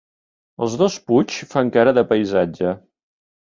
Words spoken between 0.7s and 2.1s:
dos Puig fan cara de